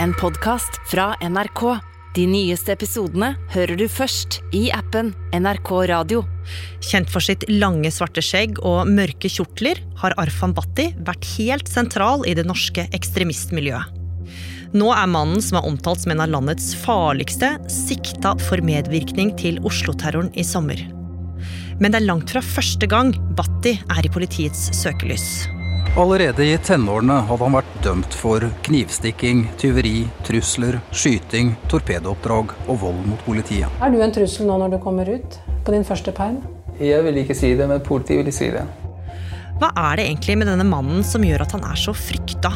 [0.00, 1.62] en podkast fra NRK.
[2.16, 6.22] De nyeste episodene hører du først i appen NRK Radio.
[6.80, 12.24] Kjent for sitt lange, svarte skjegg og mørke kjortler har Arfan Bhatti vært helt sentral
[12.24, 14.00] i det norske ekstremistmiljøet.
[14.72, 19.60] Nå er mannen som er omtalt som en av landets farligste, sikta for medvirkning til
[19.68, 20.80] Oslo-terroren i sommer.
[21.80, 25.50] Men det er langt fra første gang Bhatti er i politiets søkelys.
[25.98, 33.00] Allerede i tenårene hadde han vært dømt for knivstikking, tyveri, trusler, skyting, torpedooppdrag og vold
[33.10, 33.66] mot politiet.
[33.82, 36.38] Er du en trussel nå når du kommer ut på din første perm?
[36.78, 38.62] Jeg vil ikke si det, men politiet vil si det.
[39.58, 42.54] Hva er det egentlig med denne mannen som gjør at han er så frykta?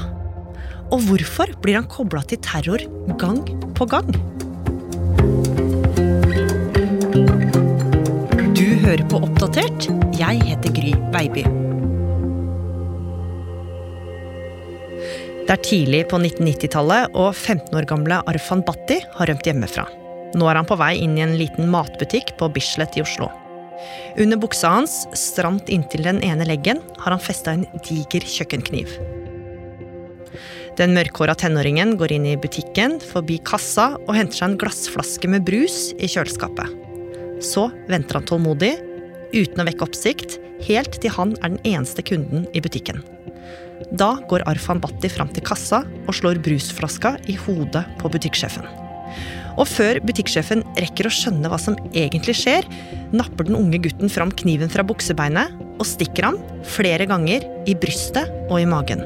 [0.95, 2.87] Og hvorfor blir han kobla til terror
[3.19, 3.43] gang
[3.75, 4.15] på gang?
[8.55, 9.91] Du hører på Oppdatert.
[10.23, 11.64] Jeg heter Gry Veiby.
[15.45, 19.83] Det er tidlig på 1990-tallet, og 15 år gamle Arfan Bhatti har rømt hjemmefra.
[20.41, 23.29] Nå er han på vei inn i en liten matbutikk på Bislett i Oslo.
[24.17, 28.97] Under buksa hans, stramt inntil den ene leggen, har han festa en diger kjøkkenkniv.
[30.81, 35.45] Den mørkhåra tenåringen går inn i butikken, forbi kassa og henter seg en glassflaske med
[35.45, 36.73] brus i kjøleskapet.
[37.45, 38.73] Så venter han tålmodig,
[39.37, 43.05] uten å vekke oppsikt, helt til han er den eneste kunden i butikken.
[43.95, 48.67] Da går Arfan Bhatti fram til kassa og slår brusflaska i hodet på butikksjefen.
[49.55, 52.67] Og før butikksjefen rekker å skjønne hva som egentlig skjer,
[53.15, 58.31] napper den unge gutten fram kniven fra buksebeinet og stikker ham flere ganger i brystet
[58.49, 59.05] og i magen.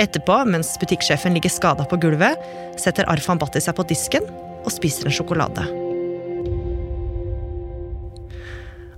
[0.00, 2.40] Etterpå, mens butikksjefen ligger skada på gulvet,
[2.80, 4.24] setter Arfan Bhatti seg på disken
[4.66, 5.64] og spiser en sjokolade.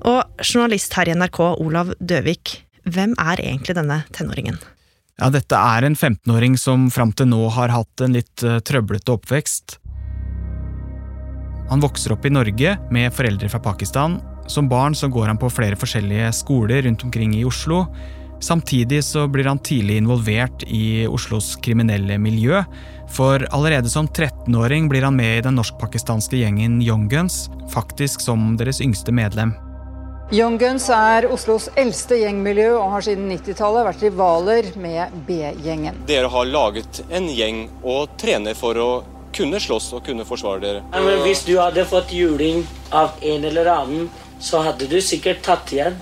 [0.09, 2.55] Og journalist her i NRK, Olav Døvik,
[2.95, 4.59] hvem er egentlig denne tenåringen?
[5.19, 9.17] Ja, dette er en 15-åring som fram til nå har hatt en litt uh, trøblete
[9.17, 9.79] oppvekst.
[11.69, 14.21] Han vokser opp i Norge med foreldre fra Pakistan.
[14.49, 17.83] Som barn så går han på flere forskjellige skoler rundt omkring i Oslo.
[18.41, 22.63] Samtidig så blir han tidlig involvert i Oslos kriminelle miljø.
[23.11, 28.55] For allerede som 13-åring blir han med i den norsk-pakistanske gjengen Young Guns, faktisk som
[28.61, 29.57] deres yngste medlem.
[30.29, 36.03] Young Guns er Oslos eldste gjengmiljø og har siden 90-tallet vært rivaler med B-gjengen.
[36.11, 38.91] Dere har laget en gjeng og trener for å
[39.33, 40.85] kunne slåss og kunne forsvare dere.
[40.93, 42.61] Men hvis du hadde fått juling
[42.93, 45.97] av en eller annen, så hadde du sikkert tatt igjen.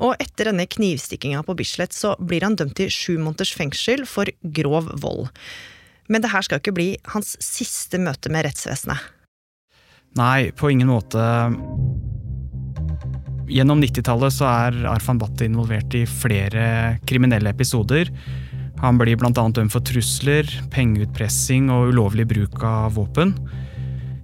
[0.00, 4.32] Og etter denne knivstikkinga på Bislett så blir han dømt til sju måneders fengsel for
[4.40, 5.28] grov vold.
[6.08, 9.20] Men det her skal ikke bli hans siste møte med rettsvesenet.
[10.18, 11.20] Nei, på ingen måte.
[13.52, 18.10] Gjennom 90-tallet så er Arfan Bhatti involvert i flere kriminelle episoder.
[18.82, 19.30] Han blir bl.a.
[19.32, 23.34] dømt for trusler, pengeutpressing og ulovlig bruk av våpen.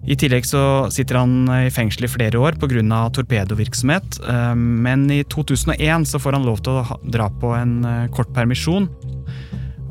[0.09, 3.01] I tillegg så sitter han i fengsel i flere år pga.
[3.13, 4.21] torpedovirksomhet.
[4.25, 8.33] Eh, men i 2001 så får han lov til å dra på en eh, kort
[8.33, 8.89] permisjon.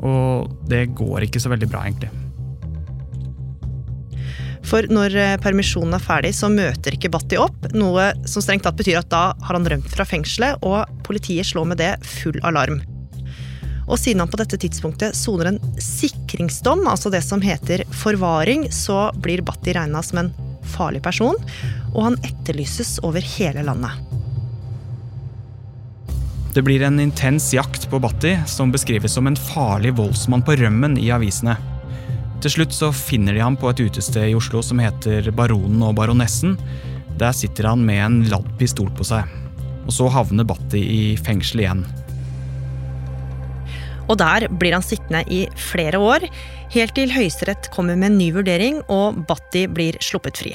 [0.02, 2.27] Og det går ikke så veldig bra, egentlig.
[4.68, 8.76] For når eh, permisjonen er ferdig, så møter ikke Batti opp, noe som strengt tatt
[8.76, 12.82] betyr at da har han rømt fra fengselet, og politiet slår med det full alarm.
[13.88, 19.08] Og siden han på dette tidspunktet soner en sikringsdom, altså det som heter forvaring, så
[19.16, 20.30] blir Batti regna som en
[20.68, 21.38] farlig person,
[21.94, 24.04] og han etterlyses over hele landet.
[26.52, 31.00] Det blir en intens jakt på Batti, som beskrives som en farlig voldsmann på rømmen
[31.00, 31.56] i avisene.
[32.38, 35.96] Til slutt så finner de ham på et utested i Oslo som heter Baronen og
[35.98, 36.54] Baronessen.
[37.18, 39.26] Der sitter han med en ladd pistol på seg.
[39.88, 41.82] Og så havner Batti i fengsel igjen.
[44.08, 46.24] Og der blir han sittende i flere år,
[46.72, 50.54] helt til Høyesterett kommer med en ny vurdering og Batti blir sluppet fri.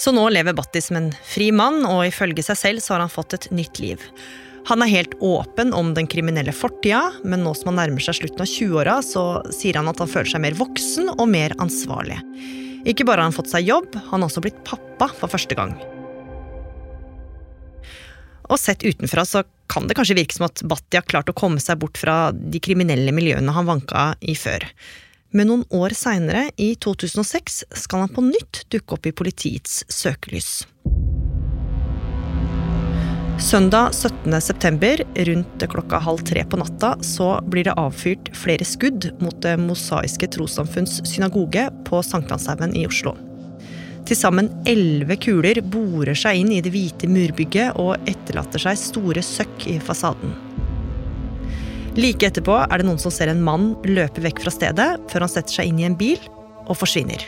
[0.00, 3.12] Så nå lever Batti som en fri mann, og ifølge seg selv så har han
[3.12, 4.02] fått et nytt liv.
[4.68, 8.44] Han er helt åpen om den kriminelle fortida, men nå som han nærmer seg slutten
[8.44, 9.24] av 20-åra, så
[9.54, 12.18] sier han at han føler seg mer voksen og mer ansvarlig.
[12.88, 15.74] Ikke bare har han fått seg jobb, han har også blitt pappa for første gang.
[18.50, 21.62] Og sett utenfra så kan det kanskje virke som at Batti har klart å komme
[21.62, 24.66] seg bort fra de kriminelle miljøene han vanka i før.
[25.30, 30.64] Men noen år seinere, i 2006, skal han på nytt dukke opp i politiets søkelys.
[33.40, 35.24] Søndag 17.9.
[35.24, 40.28] rundt klokka halv tre på natta så blir det avfyrt flere skudd mot Det mosaiske
[40.34, 43.14] trossamfunns synagoge på Sankthanshaugen i Oslo.
[44.04, 49.24] Til sammen elleve kuler borer seg inn i det hvite murbygget og etterlater seg store
[49.24, 50.36] søkk i fasaden.
[51.96, 55.32] Like etterpå er det noen som ser en mann løpe vekk fra stedet, før han
[55.32, 56.20] setter seg inn i en bil
[56.68, 57.24] og forsvinner.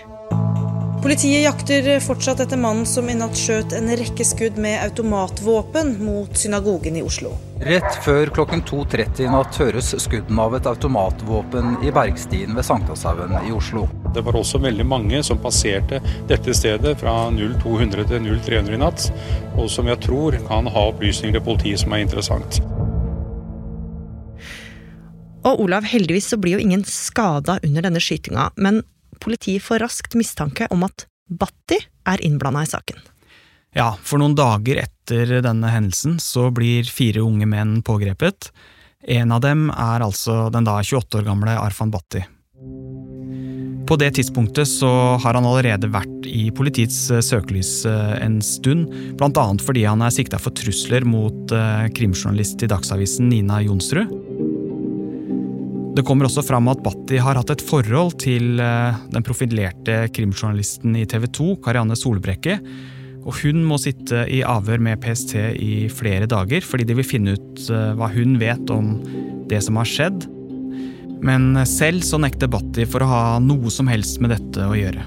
[1.03, 6.37] Politiet jakter fortsatt etter mannen som i natt skjøt en rekke skudd med automatvåpen mot
[6.39, 7.33] synagogen i Oslo.
[7.67, 13.35] Rett før klokken 2.30 i natt høres skuddene av et automatvåpen i Bergstien ved Sankthanshaugen
[13.41, 13.89] i Oslo.
[14.15, 15.99] Det var også veldig mange som passerte
[16.31, 19.09] dette stedet fra 0200 til 0300 i natt,
[19.57, 22.63] og som jeg tror kan ha opplysninger til politiet som er interessant.
[25.43, 28.85] Og Olav, heldigvis så blir jo ingen skada under denne skytinga, men
[29.23, 31.79] politiet får raskt mistanke om at Batti
[32.09, 32.99] er innblanda i saken.
[33.73, 38.51] Ja, for noen dager etter denne hendelsen så blir fire unge menn pågrepet.
[39.09, 42.23] En av dem er altså den da 28 år gamle Arfan Batti.
[43.89, 44.89] På det tidspunktet så
[45.21, 50.15] har han allerede vært i politiets eh, søkelys eh, en stund, annet fordi han er
[50.15, 54.13] sikta for trusler mot eh, krimjournalist i Dagsavisen Nina Jonsrud.
[55.93, 61.05] Det kommer også fram at Batti har hatt et forhold til den profilerte krimjournalisten i
[61.05, 62.57] TV 2, Karianne Solbrekke,
[63.23, 67.37] og hun må sitte i avhør med PST i flere dager fordi de vil finne
[67.37, 67.67] ut
[67.99, 68.97] hva hun vet om
[69.53, 70.25] det som har skjedd.
[71.23, 75.05] Men selv så nekter Batti for å ha noe som helst med dette å gjøre.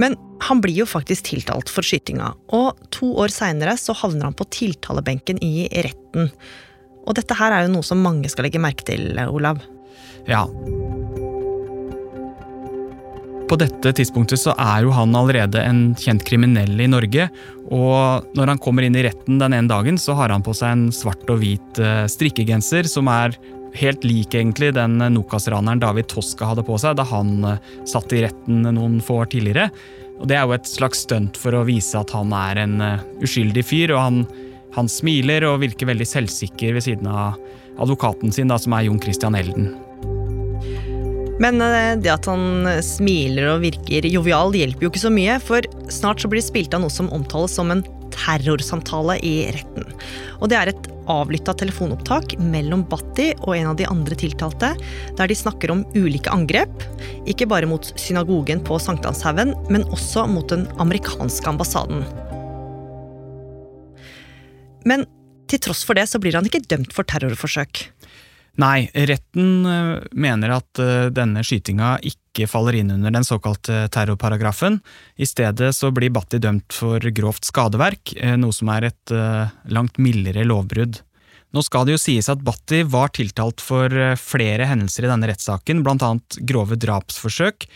[0.00, 0.14] Men
[0.44, 4.46] han blir jo faktisk tiltalt for skytinga, og to år seinere så havner han på
[4.60, 6.30] tiltalebenken i retten.
[7.10, 9.58] Og dette her er jo noe som mange skal legge merke til, Olav.
[10.30, 10.44] Ja.
[13.50, 17.26] På dette tidspunktet så er jo han allerede en kjent kriminell i Norge,
[17.66, 20.76] og når han kommer inn i retten den ene dagen, så har han på seg
[20.76, 23.34] en svart og hvit eh, strikkegenser som er
[23.74, 28.22] helt lik egentlig den Nokas-raneren David Toska hadde på seg da han eh, satt i
[28.28, 29.66] retten noen få år tidligere.
[30.20, 33.04] Og Det er jo et slags stunt for å vise at han er en eh,
[33.26, 34.22] uskyldig fyr, og han,
[34.76, 37.38] han smiler og virker veldig selvsikker ved siden av
[37.80, 39.72] advokaten sin, da, som er Jon Christian Elden.
[41.40, 45.64] Men eh, det at han smiler og virker jovial, hjelper jo ikke så mye, for
[45.92, 47.84] snart så blir det spilt av noe som omtales som en
[48.14, 49.86] terrorsamtale i retten.
[50.40, 54.74] Og det er et avlytta telefonopptak mellom Batti og en av de andre tiltalte,
[55.18, 56.84] der de snakker om ulike angrep.
[57.30, 62.04] Ikke bare mot synagogen på Sankthanshaugen, men også mot den amerikanske ambassaden.
[64.88, 65.06] Men
[65.50, 67.88] til tross for det så blir han ikke dømt for terrorforsøk.
[68.60, 74.80] Nei, retten eh, mener at eh, denne skytinga ikke faller inn under den såkalte terrorparagrafen.
[75.16, 79.14] I stedet så blir Batti dømt for grovt skadeverk, eh, noe som er et
[79.70, 81.00] langt mildere lovbrudd.
[81.50, 83.90] Nå skal det jo sies at Batti var tiltalt for
[84.20, 87.66] flere hendelser i denne rettssaken, blant annet grove drapsforsøk,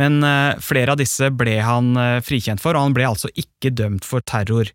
[0.00, 0.22] men
[0.64, 1.90] flere av disse ble han
[2.24, 4.70] frikjent for, og han ble altså ikke dømt for terror.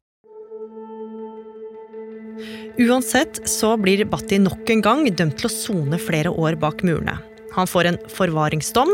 [2.75, 7.15] Uansett så blir Batti nok en gang dømt til å sone flere år bak murene.
[7.55, 8.89] Han får en forvaringsdom,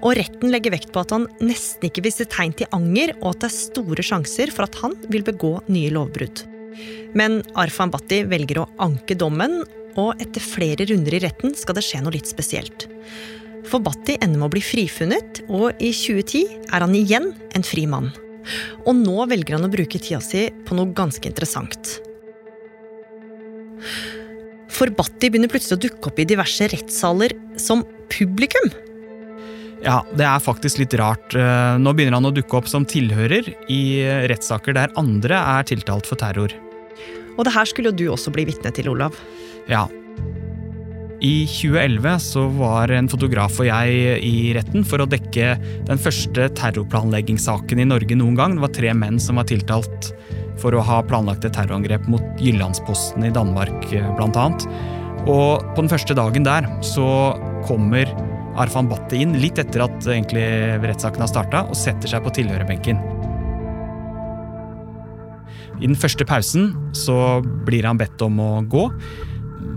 [0.00, 3.42] og retten legger vekt på at han nesten ikke viser tegn til anger, og at
[3.42, 6.46] det er store sjanser for at han vil begå nye lovbrudd.
[7.18, 9.60] Men Arfan Batti velger å anke dommen,
[10.00, 12.88] og etter flere runder i retten skal det skje noe litt spesielt.
[13.68, 17.84] For Batti ender med å bli frifunnet, og i 2010 er han igjen en fri
[17.90, 18.08] mann.
[18.88, 21.98] Og nå velger han å bruke tida si på noe ganske interessant.
[24.72, 27.82] For Batti begynner plutselig å dukke opp i diverse rettssaler som
[28.12, 28.70] publikum.
[29.84, 31.34] Ja, det er faktisk litt rart.
[31.38, 33.82] Eh, nå begynner han å dukke opp som tilhører i
[34.30, 36.54] rettssaker der andre er tiltalt for terror.
[37.38, 39.14] Og det her skulle jo du også bli vitne til, Olav.
[39.70, 39.86] Ja.
[41.18, 45.56] I 2011 så var en fotograf og jeg i retten for å dekke
[45.88, 48.54] den første terrorplanleggingssaken i Norge noen gang.
[48.54, 50.12] Det var tre menn som var tiltalt
[50.62, 54.48] for å ha planlagt et terrorangrep mot Jyllandsposten i Danmark, eh, bl.a.
[55.28, 57.06] Og på den første dagen der så
[57.68, 58.10] kommer
[58.58, 60.44] Arfan Bhatti inn, litt etter at egentlig
[60.82, 63.00] rettssaken har starta, og setter seg på tilhørerbenken.
[65.78, 68.88] I den første pausen så blir han bedt om å gå.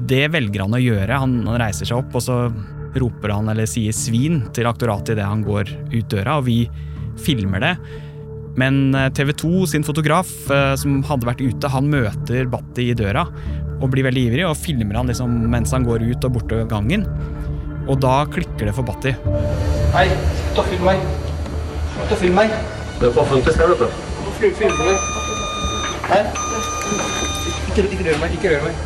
[0.10, 1.20] Det velger han å gjøre.
[1.22, 2.38] Han reiser seg opp, og så
[2.98, 6.66] roper han eller sier 'svin' til aktoratet idet han går ut døra, og vi
[7.22, 7.76] filmer det.
[8.60, 12.98] Men eh, TV 2 sin fotograf, eh, som hadde vært ute, han møter Batti i
[12.98, 13.26] døra
[13.82, 17.08] og blir veldig ivrig og filmer han liksom mens han går ut og borte gangen.
[17.90, 19.16] Og da klikker det for Batti.
[19.96, 21.08] Hei, slutt å filme meg.
[21.96, 22.54] Slutt å filme meg.
[23.00, 24.06] Det er på offentlig sted, vet du.
[24.22, 25.10] Hvorfor filmer meg?
[26.12, 26.22] Hei.
[27.72, 28.38] Ikke, ikke rør meg.
[28.38, 28.86] Ikke rør meg.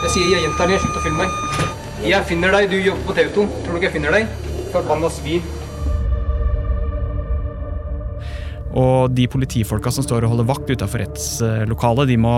[0.00, 0.80] Jeg sier jeg gjentar det.
[0.80, 1.66] Slutt å filme meg.
[2.08, 2.70] Jeg finner deg.
[2.72, 3.46] Du jobber på TV 2.
[3.66, 4.32] Tror du ikke jeg finner deg?
[4.72, 5.44] Forbanna svin.
[8.78, 12.34] Og de politifolka som står og holder vakt utafor rettslokalet, de må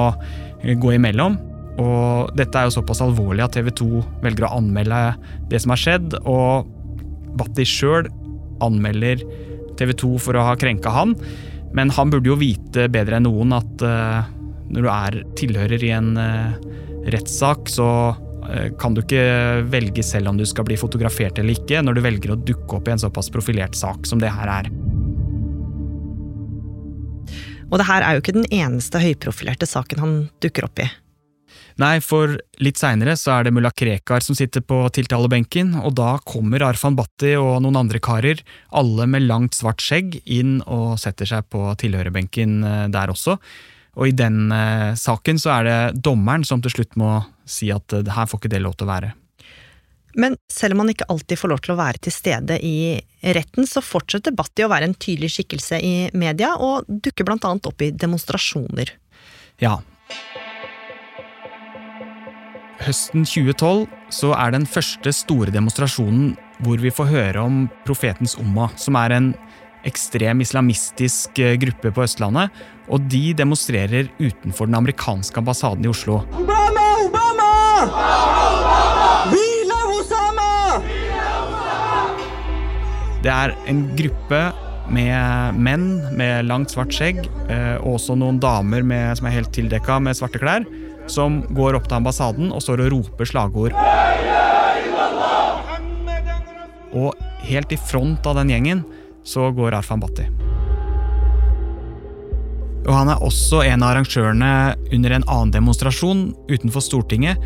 [0.81, 1.37] gå imellom.
[1.81, 5.01] Og dette er jo såpass alvorlig at TV 2 velger å anmelde
[5.51, 6.69] det som har skjedd, og
[7.39, 8.11] Bhatti sjøl
[8.63, 9.23] anmelder
[9.81, 11.17] TV 2 for å ha krenka han.
[11.73, 14.29] Men han burde jo vite bedre enn noen at uh,
[14.73, 16.53] når du er tilhører i en uh,
[17.13, 21.81] rettssak, så uh, kan du ikke velge selv om du skal bli fotografert eller ikke,
[21.81, 24.73] når du velger å dukke opp i en såpass profilert sak som det her er.
[27.73, 30.91] Og det her er jo ikke den eneste høyprofilerte saken han dukker opp i.
[31.81, 36.19] Nei, for litt seinere så er det mulla Krekar som sitter på tiltalebenken, og da
[36.29, 38.43] kommer Arfan Bhatti og noen andre karer,
[38.77, 43.39] alle med langt, svart skjegg, inn og setter seg på tilhørerbenken eh, der også.
[43.97, 47.97] Og i den eh, saken så er det dommeren som til slutt må si at
[47.97, 49.15] eh, her får ikke det lov til å være.
[50.19, 52.77] Men selv om han ikke alltid får lov til å være til stede i
[53.37, 57.69] retten, så fortsetter Bhatti å være en tydelig skikkelse i media, og dukker blant annet
[57.71, 58.93] opp i demonstrasjoner.
[59.63, 59.79] Ja,
[62.83, 66.33] Høsten 2012 så er den første store demonstrasjonen
[66.67, 69.29] hvor vi får høre om profetens Umma, som er en
[69.87, 72.51] ekstrem islamistisk eh, gruppe på Østlandet,
[72.91, 76.23] og de demonstrerer utenfor den amerikanske ambassaden i Oslo.
[76.39, 76.89] Obama!
[77.07, 78.62] Obama!
[83.23, 84.45] Det er en gruppe
[84.93, 85.87] med menn
[86.19, 90.19] med langt svart skjegg, eh, og også noen damer med, som er helt tildekka med
[90.19, 90.67] svarte klær
[91.11, 93.77] som går opp til ambassaden og står og roper slagord.
[96.93, 97.17] Og
[97.49, 98.83] helt i front av den gjengen
[99.27, 100.27] så går Arfan Bhatti.
[102.83, 104.53] Og han er også en av arrangørene
[104.93, 107.39] under en annen demonstrasjon utenfor Stortinget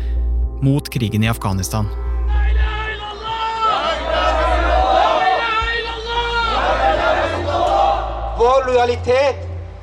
[0.65, 1.85] mot krigen i Afghanistan.
[8.37, 9.35] Vår lojalitet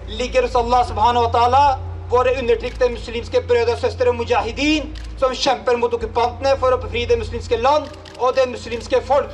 [0.06, 1.64] ligger hos Allah subhanahu wa ta'ala
[2.11, 7.16] våre undertrykte muslimske brødre og søstre mujahideen, som kjemper mot okkupantene for å befri det
[7.18, 7.88] muslimske land
[8.20, 9.32] og det muslimske folk.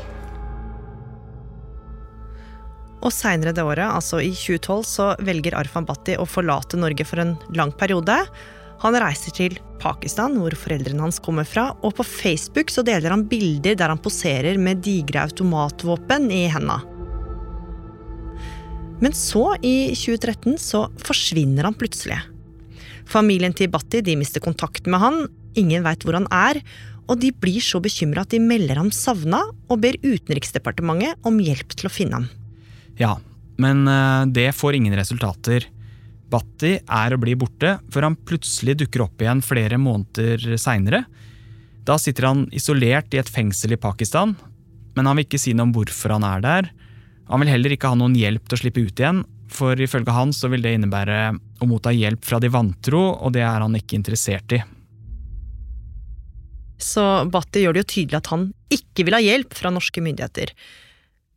[3.01, 7.21] Og seinere det året, altså i 2012, så velger Arfan Bhatti å forlate Norge for
[7.23, 8.17] en lang periode.
[8.81, 13.27] Han reiser til Pakistan, hvor foreldrene hans kommer fra, og på Facebook så deler han
[13.29, 16.81] bilder der han poserer med digre automatvåpen i henda.
[19.01, 22.19] Men så, i 2013, så forsvinner han plutselig.
[23.11, 25.21] Familien til Bhatti de mister kontakten med han,
[25.59, 26.61] ingen veit hvor han er,
[27.11, 31.75] og de blir så bekymra at de melder ham savna og ber Utenriksdepartementet om hjelp
[31.75, 32.29] til å finne ham.
[33.01, 33.17] Ja,
[33.61, 35.67] men eh, det får ingen resultater.
[36.31, 41.03] Bhatti er og blir borte, før han plutselig dukker opp igjen flere måneder seinere.
[41.89, 44.37] Da sitter han isolert i et fengsel i Pakistan,
[44.95, 46.71] men han vil ikke si noe om hvorfor han er der.
[47.31, 50.35] Han vil heller ikke ha noen hjelp til å slippe ut igjen, for ifølge han
[50.35, 51.21] så vil det innebære
[51.63, 54.61] å motta hjelp fra de vantro, og det er han ikke interessert i.
[56.81, 60.55] Så Bhatti gjør det jo tydelig at han ikke vil ha hjelp fra norske myndigheter.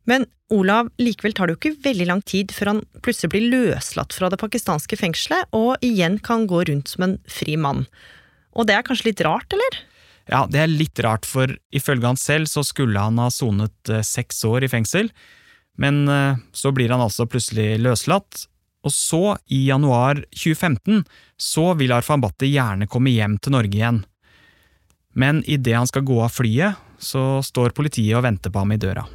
[0.08, 4.16] Men Olav, likevel tar det jo ikke veldig lang tid før han plutselig blir løslatt
[4.16, 7.84] fra det pakistanske fengselet, og igjen kan gå rundt som en fri mann.
[8.54, 9.78] Og det er kanskje litt rart, eller?
[10.30, 14.04] Ja, det er litt rart, for ifølge han selv så skulle han ha sonet eh,
[14.04, 15.10] seks år i fengsel.
[15.80, 18.46] Men eh, så blir han altså plutselig løslatt,
[18.84, 21.04] og så, i januar 2015,
[21.40, 24.02] så vil Arfan Bhatti gjerne komme hjem til Norge igjen.
[25.16, 28.80] Men idet han skal gå av flyet, så står politiet og venter på ham i
[28.80, 29.06] døra.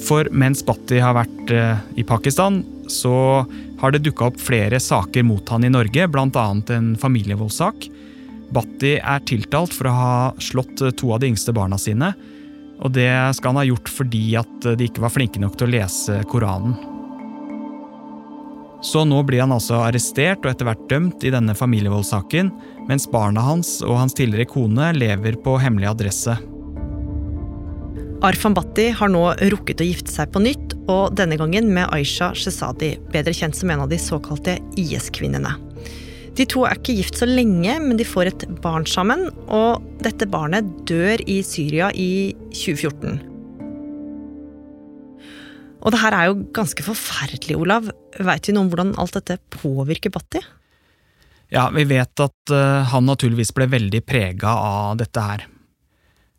[0.00, 3.46] For mens Bhatti har vært eh, i Pakistan, så
[3.80, 6.46] har det dukka opp flere saker mot han i Norge, bl.a.
[6.74, 7.86] en familievoldssak.
[8.50, 12.10] Bhatti er tiltalt for å ha slått to av de yngste barna sine,
[12.80, 15.74] og det skal han ha gjort fordi at de ikke var flinke nok til å
[15.74, 16.78] lese Koranen.
[18.80, 22.48] Så nå blir han altså arrestert og etter hvert dømt i denne familievoldssaken,
[22.88, 26.38] mens barna hans og hans tidligere kone lever på hemmelig adresse.
[28.24, 29.22] Arfan Bhatti har nå
[29.52, 33.72] rukket å gifte seg på nytt, og denne gangen med Aisha Shesadi, bedre kjent som
[33.72, 35.54] en av de såkalte IS-kvinnene.
[36.38, 40.28] De to er ikke gift så lenge, men de får et barn sammen, og dette
[40.30, 43.18] barnet dør i Syria i 2014.
[45.80, 47.88] Og det her er jo ganske forferdelig, Olav.
[48.20, 50.42] Veit vi noe om hvordan alt dette påvirker Batti?
[51.50, 55.46] Ja, vi vet at uh, han naturligvis ble veldig prega av dette her.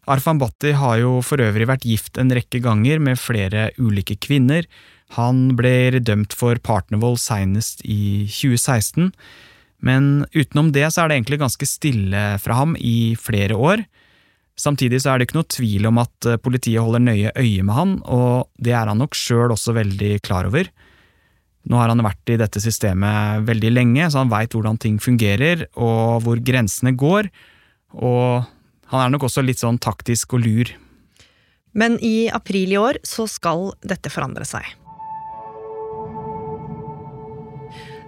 [0.10, 4.66] Arfan Bhatti har jo for øvrig vært gift en rekke ganger med flere ulike kvinner.
[5.18, 9.12] Han ble dømt for partnervold seinest i 2016,
[9.82, 13.84] men utenom det så er det egentlig ganske stille fra ham i flere år.
[14.60, 17.76] Samtidig så er det ikke noe tvil om at eh, politiet holder nøye øye med
[17.76, 20.70] han, og det er han nok sjøl også veldig klar over.
[21.70, 25.68] Nå har han vært i dette systemet veldig lenge, så han veit hvordan ting fungerer
[25.78, 27.30] og hvor grensene går.
[28.02, 28.48] Og
[28.92, 30.74] han er nok også litt sånn taktisk og lur.
[31.78, 34.66] Men i april i år så skal dette forandre seg.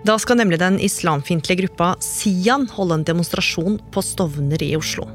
[0.04, 5.06] Da skal nemlig den islamfiendtlige gruppa Sian holde en demonstrasjon på Stovner i Oslo.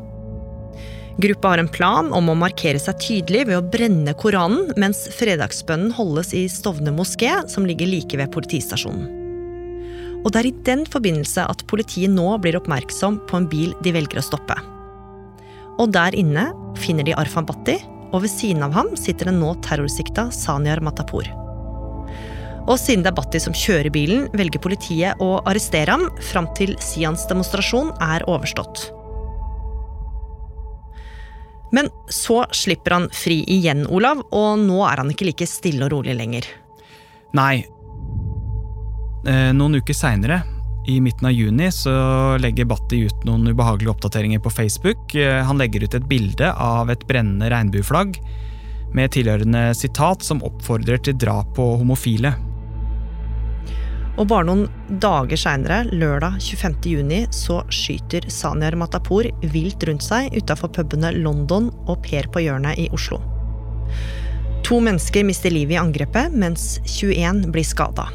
[1.18, 5.90] Gruppa har en plan om å markere seg tydelig ved å brenne Koranen, mens fredagsbønnen
[5.96, 9.10] holdes i Stovner moské, som ligger like ved politistasjonen.
[10.22, 13.92] Og det er i den forbindelse at politiet nå blir oppmerksom på en bil de
[13.94, 14.56] velger å stoppe.
[15.78, 17.76] Og der inne finner de Arfan Bhatti,
[18.08, 21.28] og ved siden av ham sitter den nå terrorsikta Sanyar Matapour.
[22.68, 26.74] Og siden det er Bhatti som kjører bilen, velger politiet å arrestere ham fram til
[26.84, 28.90] Sians demonstrasjon er overstått.
[31.72, 35.92] Men så slipper han fri igjen, Olav, og nå er han ikke like stille og
[35.96, 36.48] rolig lenger.
[37.36, 37.64] Nei.
[39.28, 40.40] Eh, noen uker seinere,
[40.88, 41.92] i midten av juni, så
[42.40, 45.12] legger Batti ut noen ubehagelige oppdateringer på Facebook.
[45.14, 48.16] Eh, han legger ut et bilde av et brennende regnbueflagg
[48.96, 52.32] med tilhørende sitat som oppfordrer til drap på homofile.
[54.18, 54.64] Og bare noen
[54.98, 62.00] dager seinere, lørdag 25.6, så skyter Sanyar Matapour vilt rundt seg utafor pubene London og
[62.02, 63.20] Per på hjørnet i Oslo.
[64.66, 68.08] To mennesker mister livet i angrepet, mens 21 blir skada.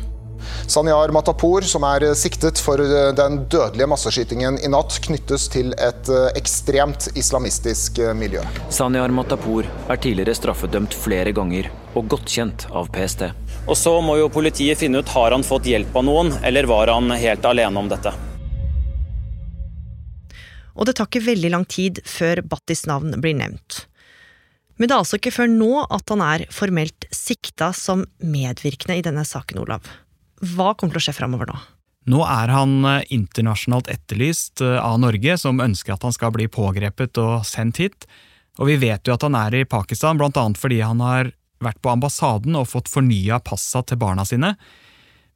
[0.67, 2.83] Sanyar Matapour, som er siktet for
[3.15, 8.43] den dødelige masseskytingen i natt, knyttes til et ekstremt islamistisk miljø.
[8.67, 13.29] Sanyar Matapour er tidligere straffedømt flere ganger og godt kjent av PST.
[13.63, 16.91] Og så må jo politiet finne ut har han fått hjelp av noen, eller var
[16.91, 18.11] han helt alene om dette.
[20.73, 23.85] Og det tar ikke veldig lang tid før Battis navn blir nevnt.
[24.75, 29.05] Men det er altså ikke før nå at han er formelt sikta som medvirkende i
[29.05, 29.85] denne saken, Olav.
[30.43, 31.59] Hva kommer til å skje framover nå?
[32.11, 36.49] Nå er han eh, internasjonalt etterlyst eh, av Norge, som ønsker at han skal bli
[36.51, 38.09] pågrepet og sendt hit.
[38.59, 41.31] Og vi vet jo at han er i Pakistan, annet fordi han har
[41.65, 44.53] vært på ambassaden og fått fornya passa til barna sine.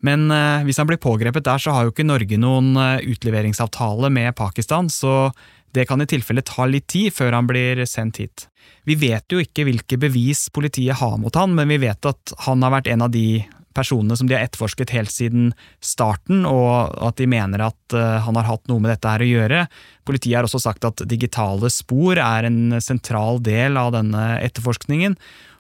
[0.05, 4.11] Men eh, hvis han blir pågrepet der, så har jo ikke Norge noen eh, utleveringsavtale
[4.13, 5.31] med Pakistan, så
[5.75, 8.47] det kan i tilfelle ta litt tid før han blir sendt hit.
[8.87, 12.63] Vi vet jo ikke hvilke bevis politiet har mot han, men vi vet at han
[12.63, 13.43] har vært en av de
[13.77, 15.51] personene som de har etterforsket helt siden
[15.83, 19.29] starten, og at de mener at uh, han har hatt noe med dette her å
[19.29, 19.59] gjøre.
[20.07, 25.17] Politiet har også sagt at digitale spor er en sentral del av denne etterforskningen.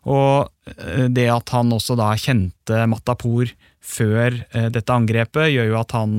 [0.07, 3.51] Og eh, det at han også da kjente Matapour
[3.83, 6.17] før eh, dette angrepet, gjør jo at han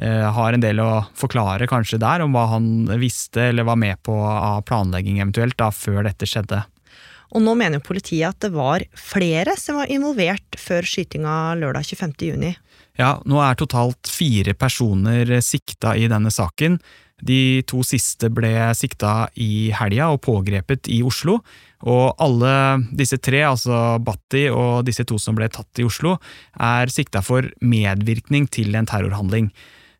[0.00, 4.00] eh, har en del å forklare kanskje der, om hva han visste eller var med
[4.06, 6.64] på av planlegging eventuelt da, før dette skjedde.
[7.30, 11.86] Og nå mener jo politiet at det var flere som var involvert før skytinga lørdag
[11.86, 12.56] 25.6.
[12.98, 16.80] Ja, nå er totalt fire personer sikta i denne saken.
[17.26, 21.40] De to siste ble sikta i helga og pågrepet i Oslo.
[21.88, 22.52] Og alle
[22.96, 26.18] disse tre, altså Batti og disse to som ble tatt i Oslo,
[26.60, 29.50] er sikta for medvirkning til en terrorhandling.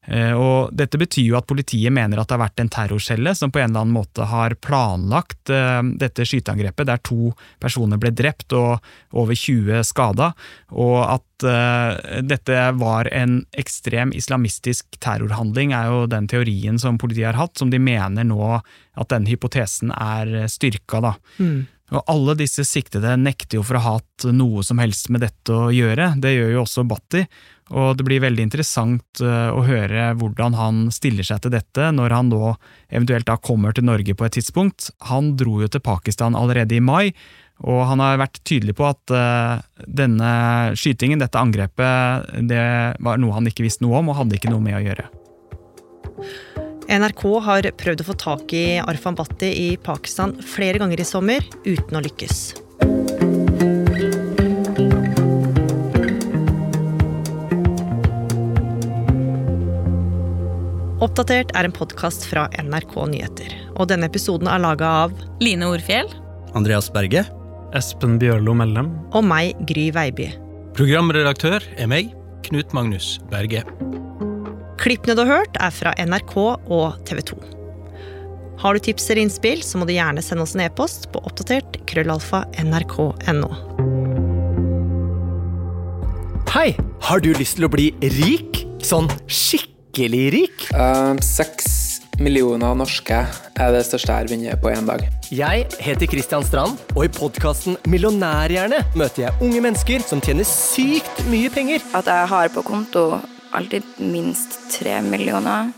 [0.08, 3.52] Eh, og dette betyr jo at politiet mener at det har vært en terrorcelle som
[3.52, 8.56] på en eller annen måte har planlagt eh, dette skyteangrepet, der to personer ble drept
[8.56, 8.80] og
[9.12, 10.30] over 20 skada,
[10.70, 17.30] og at uh, dette var en ekstrem islamistisk terrorhandling, er jo den teorien som politiet
[17.30, 21.00] har hatt, som de mener nå at denne hypotesen er styrka.
[21.04, 21.14] da.
[21.40, 21.64] Mm.
[21.90, 25.55] Og alle disse siktede nekter jo for å ha hatt noe som helst med dette
[25.55, 27.24] å gjøre, det gjør jo også Batti,
[27.70, 32.14] og det blir veldig interessant eh, å høre hvordan han stiller seg til dette når
[32.16, 32.55] han nå
[32.90, 34.90] eventuelt da kommer til Norge på et tidspunkt.
[35.11, 37.12] Han dro jo til Pakistan allerede i mai,
[37.62, 40.31] og han har vært tydelig på at uh, denne
[40.81, 42.62] skytingen, dette angrepet, det
[43.05, 45.11] var noe han ikke visste noe om og hadde ikke noe med å gjøre.
[46.90, 51.44] NRK har prøvd å få tak i Arfan Bhatti i Pakistan flere ganger i sommer,
[51.62, 52.40] uten å lykkes.
[61.00, 63.55] Oppdatert er en podkast fra NRK Nyheter.
[63.79, 66.11] Og denne episoden er laga av Line Orfjell.
[66.59, 67.22] Andreas Berge.
[67.79, 68.90] Espen Bjørlo Mellem.
[69.14, 70.33] Og meg, Gry Veiby.
[70.74, 72.11] Programredaktør er meg,
[72.50, 73.62] Knut Magnus Berge.
[74.80, 77.36] Klippene du har hørt, er fra NRK og TV 2.
[78.60, 81.76] Har du tips eller innspill, så må du gjerne sende oss en e-post på oppdatert
[81.88, 83.50] krøllalfa nrk.no.
[86.54, 86.70] Hei!
[87.04, 88.62] Har du lyst til å bli rik?
[88.84, 90.64] Sånn skikkelig rik?
[90.72, 91.12] Uh,
[92.20, 95.04] millioner norske er det største jeg har vunnet på én dag.
[95.28, 101.20] Jeg heter Kristian Strand, og i podkasten Millionærhjerne møter jeg unge mennesker som tjener sykt
[101.28, 101.84] mye penger.
[101.96, 103.04] At jeg har på konto
[103.56, 105.72] alltid minst tre millioner.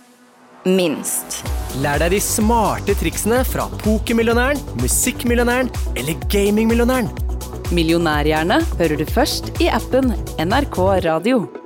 [0.65, 1.41] Minst.
[1.83, 7.11] Lær deg de smarte triksene fra pokermillionæren, musikkmillionæren eller gamingmillionæren.
[7.73, 11.62] Millionærhjerne hører du først i appen NRK Radio.